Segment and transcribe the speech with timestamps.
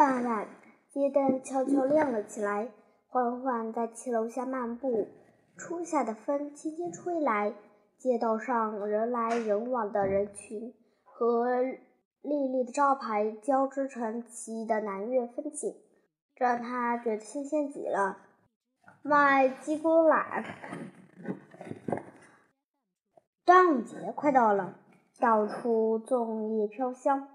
[0.00, 0.48] 傍晚，
[0.88, 2.68] 街灯悄悄亮了起来。
[3.08, 5.06] 欢欢在骑楼下漫步，
[5.58, 7.52] 初夏的风轻轻吹来，
[7.98, 10.72] 街道上人来人往的人群
[11.04, 11.60] 和
[12.22, 15.76] 丽丽的招牌交织成奇异的南岳风景，
[16.34, 18.16] 让他觉得新鲜极了。
[19.02, 20.42] 卖鸡公榄。
[23.44, 24.78] 端午节快到了，
[25.18, 27.28] 到处粽叶飘香。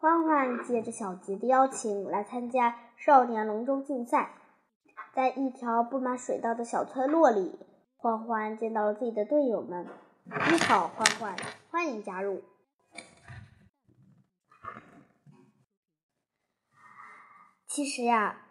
[0.00, 4.30] 欢欢借着小杰的邀请来参加少年龙舟竞赛。
[5.12, 7.58] 在一条布满水稻的小村落里，
[7.96, 9.88] 欢欢见到了自己的队友们。
[10.24, 11.36] 你好，欢欢，
[11.72, 12.44] 欢迎加入。
[17.66, 18.46] 其实呀，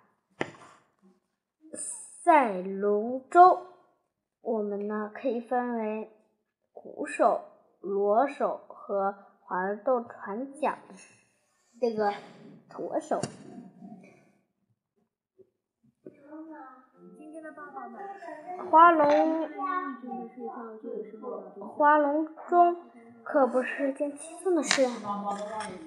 [2.26, 3.68] 赛龙舟，
[4.42, 6.12] 我们呢可以分为
[6.74, 7.42] 鼓手、
[7.80, 10.78] 锣手和划动船桨
[11.80, 12.12] 这个
[12.70, 13.22] 舵手。
[18.70, 19.50] 花龙，
[21.76, 22.78] 花龙中
[23.24, 24.86] 可不是件轻松的事。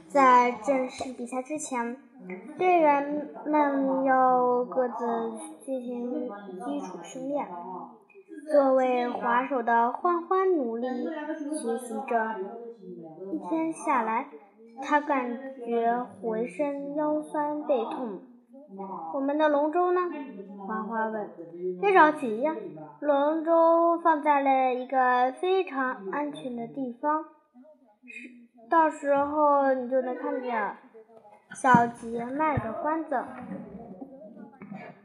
[0.08, 1.96] 在正式比赛之前，
[2.56, 4.94] 队员们要各自
[5.64, 6.30] 进行
[6.64, 7.48] 基础训练。
[8.50, 12.36] 作为划手的欢欢努力学习着，
[13.32, 14.28] 一天下来，
[14.82, 18.20] 他感觉浑身腰酸背痛。
[19.14, 20.00] 我们的龙舟呢？
[20.66, 21.28] 花花问。
[21.80, 22.54] 别着急呀，
[23.00, 27.24] 龙舟放在了一个非常安全的地方，
[28.68, 30.76] 到时候你就能看见
[31.54, 33.24] 小杰卖的关子。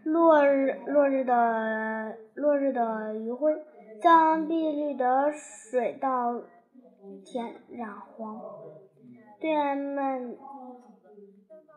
[0.04, 3.64] 落日，落日的落日的余晖
[4.00, 6.44] 将碧绿的水稻
[7.26, 8.40] 田染黄。
[9.46, 10.40] 队员们，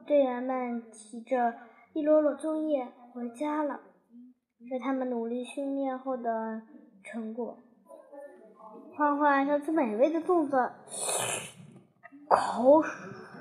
[0.07, 1.53] 队员们提着。
[1.93, 3.81] 一摞摞粽叶回家了，
[4.67, 6.63] 是他们努力训练后的
[7.05, 7.59] 成果。
[8.97, 10.73] 欢欢想吃美味的粽子，
[12.27, 12.83] 口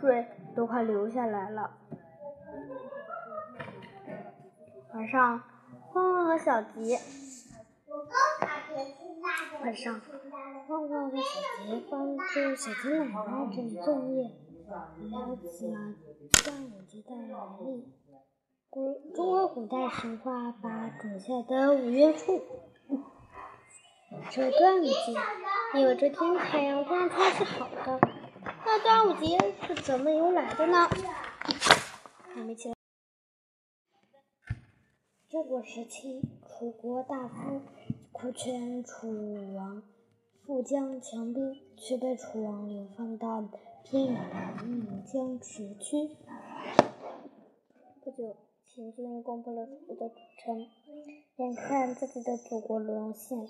[0.02, 1.78] 水都快流下来了。
[4.94, 5.42] 晚上，
[5.94, 6.98] 欢欢和小吉，
[9.64, 10.02] 晚上，
[10.68, 14.30] 欢欢和小杰帮助小杰奶奶整理粽叶，
[15.08, 15.96] 聊起了
[16.44, 17.86] 端午节的来历。
[18.70, 22.44] 古中国古代神话把种下的五月初
[24.30, 25.16] 这端午节，
[25.76, 28.02] 因为这天太阳光才是好的。
[28.66, 30.90] 那端午节是怎么由来的呢？
[32.36, 32.76] 还没起来。
[35.30, 37.62] 战国时期，楚国大夫
[38.12, 39.82] 苦劝楚王
[40.48, 43.50] 富将强兵，却被楚王流放到
[43.84, 46.16] 偏远的岷江池区。
[48.02, 48.34] 不久。
[48.64, 50.68] 秦军攻破了楚国的都城，
[51.38, 53.46] 眼看自己的祖国沦陷，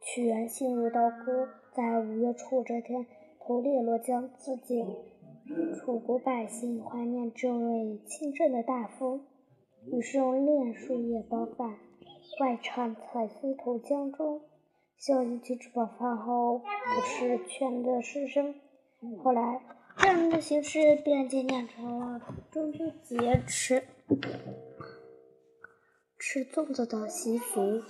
[0.00, 3.06] 屈原心如刀割，在五月初五这天
[3.38, 4.96] 投猎罗江自尽。
[5.76, 9.20] 楚国百姓怀念这位清正的大夫，
[9.84, 11.78] 于是用炼树叶包饭，
[12.40, 14.40] 外插彩丝投江中。
[15.04, 16.64] 小鸡去吃饱饭后不
[17.04, 18.54] 是，劝的师生。
[19.24, 19.60] 后来
[19.96, 22.20] 这样的形式便渐渐成了
[22.52, 23.82] 中秋节吃。
[26.20, 27.82] 吃粽子的习俗。